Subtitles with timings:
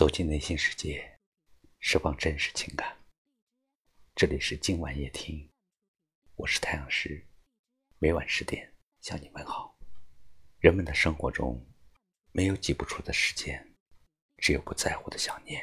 [0.00, 1.18] 走进内心世界，
[1.78, 2.96] 释放真实情感。
[4.14, 5.46] 这里是今晚夜听，
[6.36, 7.22] 我是太阳石，
[7.98, 9.78] 每晚十点向你问好。
[10.58, 11.62] 人们的生活中，
[12.32, 13.74] 没有挤不出的时间，
[14.38, 15.60] 只有不在乎的想念；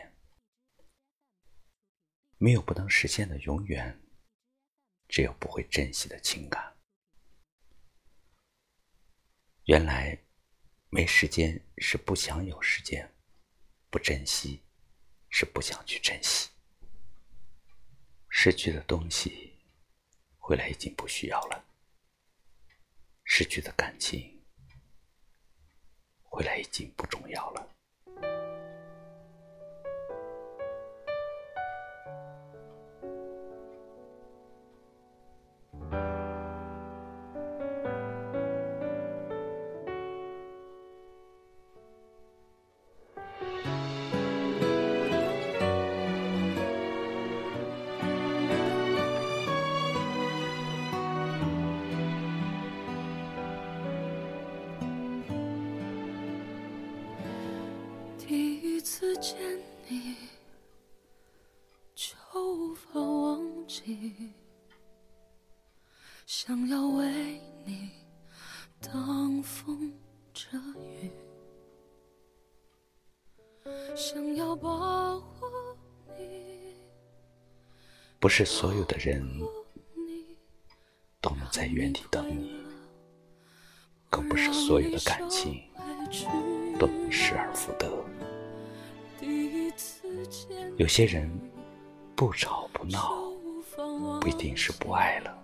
[2.37, 3.99] 没有不能实现的永远，
[5.07, 6.77] 只有不会珍惜的情感。
[9.63, 10.15] 原来，
[10.91, 13.16] 没时间是不想有时间，
[13.89, 14.61] 不珍惜
[15.29, 16.49] 是不想去珍惜。
[18.29, 19.53] 失去的东西，
[20.37, 21.63] 回来已经不需要了；
[23.23, 24.43] 失去的感情，
[26.23, 27.76] 回来已经不重要了。
[58.27, 59.37] 第一次见
[59.87, 60.17] 你，
[61.95, 64.33] 就无法忘记。
[66.25, 67.89] 想要为你
[68.81, 69.93] 挡风
[70.33, 71.09] 遮雨，
[73.95, 75.45] 想要保护
[76.17, 76.75] 你。
[78.19, 79.25] 不是所有的人
[81.21, 82.61] 都能在原地等你，
[84.09, 85.63] 更不是所有的感情
[86.77, 87.87] 都能失而复得。
[90.77, 91.27] 有些人
[92.15, 93.15] 不吵不闹，
[94.21, 95.35] 不一定是不爱了，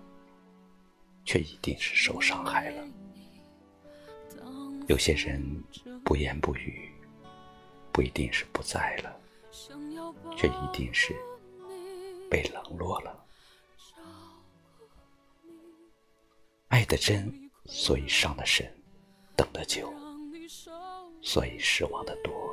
[1.26, 2.88] 却一定是受伤害了。
[4.86, 5.42] 有些人
[6.06, 6.88] 不言不语，
[7.92, 9.20] 不一定是不在了，
[10.38, 11.16] 却一定是
[12.30, 13.26] 被冷落了。
[16.68, 18.68] 爱的真，所以伤的深；
[19.36, 19.92] 等的久，
[21.24, 22.53] 所以失望的多。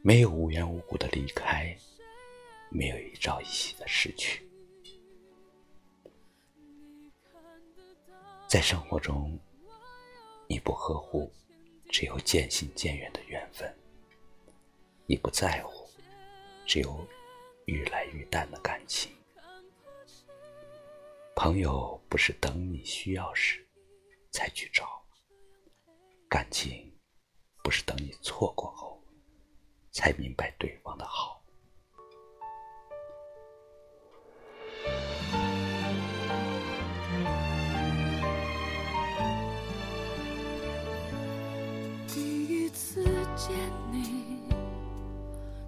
[0.00, 1.76] 没有无缘无故的离开，
[2.70, 4.48] 没有一朝一夕的失去。
[8.46, 9.38] 在生活中，
[10.46, 11.30] 你不呵护，
[11.90, 13.68] 只有渐行渐远的缘分；
[15.04, 15.86] 你不在乎，
[16.64, 17.06] 只有
[17.66, 19.12] 愈来愈淡的感情。
[21.34, 23.66] 朋友不是等你需要时
[24.30, 25.04] 才去找，
[26.28, 26.90] 感情
[27.62, 28.97] 不是等你错过后。
[29.98, 31.42] 才明白对方的好。
[42.06, 43.02] 第一次
[43.34, 43.56] 见
[43.90, 44.38] 你，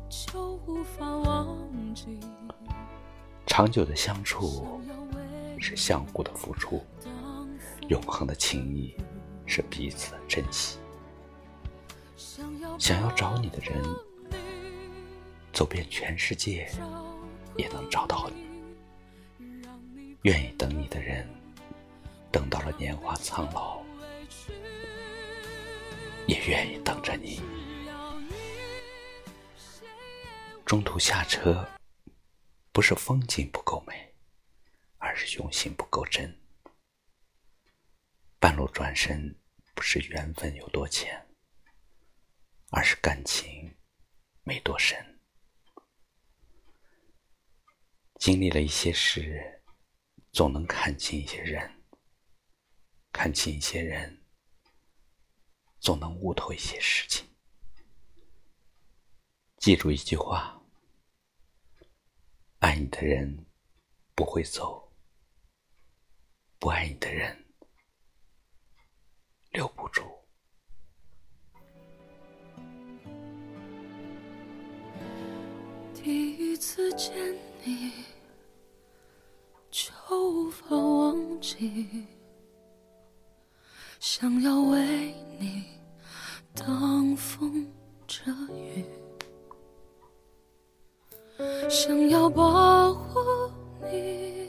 [0.08, 1.58] 就无法忘
[1.92, 2.20] 记。
[3.48, 4.80] 长久的相处
[5.58, 6.80] 是相互的付出，
[7.88, 8.94] 永恒的情谊
[9.44, 10.78] 是彼此的珍惜。
[12.78, 13.82] 想要找你的人。
[15.53, 16.71] 走遍全世界，
[17.56, 18.49] 也能找到你。
[20.22, 21.28] 愿意等你的人，
[22.31, 23.83] 等到了年华苍老，
[26.27, 27.41] 也愿意等着你。
[30.65, 31.69] 中途下车，
[32.71, 34.15] 不是风景不够美，
[34.99, 36.38] 而是用心不够真。
[38.38, 39.34] 半路转身，
[39.75, 41.27] 不是缘分有多浅，
[42.71, 43.75] 而是感情
[44.44, 45.09] 没多深。
[48.20, 49.62] 经历了一些事，
[50.31, 51.66] 总能看清一些人；
[53.10, 54.22] 看清一些人，
[55.78, 57.26] 总能悟透一些事情。
[59.56, 60.62] 记住一句话：
[62.58, 63.47] 爱你的人
[64.14, 64.92] 不会走，
[66.58, 67.54] 不爱你的人
[69.48, 70.19] 留不住。
[76.02, 77.12] 第一次见
[77.64, 77.93] 你。
[79.70, 82.06] 就无法忘记，
[84.00, 85.64] 想要为你
[86.55, 87.70] 挡风
[88.06, 88.85] 遮雨，
[91.69, 93.20] 想要保护
[93.93, 94.49] 你，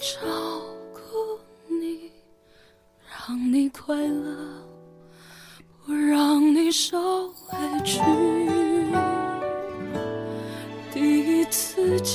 [0.00, 0.26] 照
[0.92, 1.38] 顾
[1.68, 2.10] 你，
[3.28, 4.66] 让你快乐，
[5.84, 7.34] 不让你受委
[7.84, 8.49] 屈。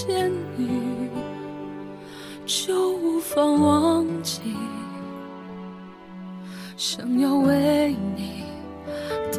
[0.06, 1.10] 见你。
[2.46, 4.42] 就无法忘记，
[6.78, 8.44] 想要为你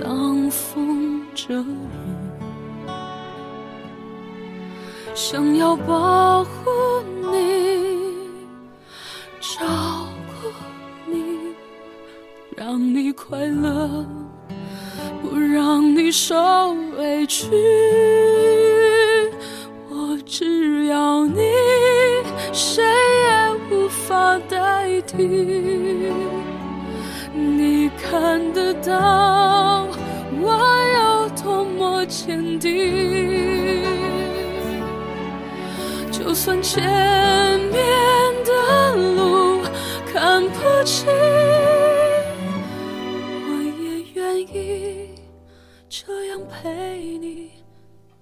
[0.02, 1.66] 挡风遮雨，
[5.14, 6.50] 想要保护
[7.30, 8.16] 你，
[9.40, 9.64] 照
[10.26, 10.48] 顾
[11.08, 11.54] 你，
[12.56, 14.04] 让你快乐，
[15.22, 16.34] 不让你受
[16.98, 17.46] 委屈。
[20.88, 21.40] 要你，
[22.52, 26.12] 谁也无法代替。
[27.34, 29.86] 你看得到
[30.40, 30.58] 我
[30.96, 33.84] 有多么坚定，
[36.10, 36.82] 就算前
[37.70, 37.82] 面
[38.44, 39.62] 的路
[40.12, 41.06] 看不清，
[43.46, 43.48] 我
[43.82, 45.10] 也愿意
[45.88, 47.50] 这样陪你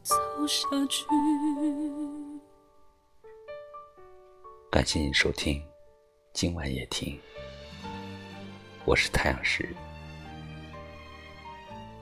[0.03, 0.15] 走
[0.47, 1.05] 下去。
[4.75, 5.63] 感谢您收听，
[6.33, 7.17] 今晚夜听。
[8.85, 9.73] 我是太阳石。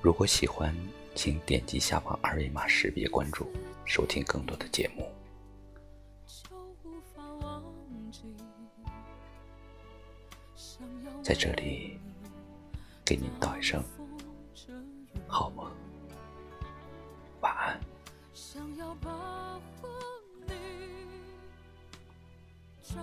[0.00, 0.74] 如果喜欢，
[1.14, 3.46] 请点击下方二维码识别关注，
[3.84, 5.06] 收听更多的节目。
[11.22, 12.00] 在这里，
[13.04, 13.84] 给您道一声
[15.26, 15.70] 好梦，
[17.42, 17.78] 晚安。
[22.82, 22.96] 照